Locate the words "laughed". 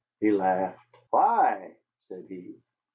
0.31-0.97